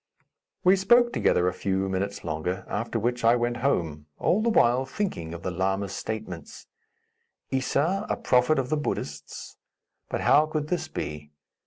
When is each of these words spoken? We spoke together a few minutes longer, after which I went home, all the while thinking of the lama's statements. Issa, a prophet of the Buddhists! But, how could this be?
We 0.63 0.75
spoke 0.77 1.13
together 1.13 1.47
a 1.47 1.53
few 1.53 1.87
minutes 1.87 2.23
longer, 2.23 2.65
after 2.67 2.97
which 2.97 3.23
I 3.23 3.35
went 3.35 3.57
home, 3.57 4.07
all 4.17 4.41
the 4.41 4.49
while 4.49 4.83
thinking 4.83 5.31
of 5.31 5.43
the 5.43 5.51
lama's 5.51 5.93
statements. 5.93 6.65
Issa, 7.51 8.07
a 8.09 8.17
prophet 8.17 8.57
of 8.57 8.69
the 8.69 8.77
Buddhists! 8.77 9.57
But, 10.09 10.21
how 10.21 10.47
could 10.47 10.69
this 10.69 10.87
be? 10.87 11.29